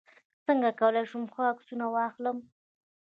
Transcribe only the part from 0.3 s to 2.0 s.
څنګه کولی شم ښه عکسونه